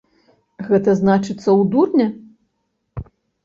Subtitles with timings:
[0.69, 2.07] Гэта, значыцца, у дурня?